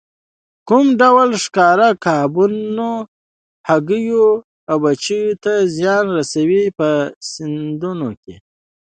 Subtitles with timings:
[0.67, 2.91] کوم ډول ښکار کبانو،
[3.69, 4.27] هګیو
[4.69, 6.89] او بچیو ته زیان رسوي په
[7.31, 8.35] سیندونو کې.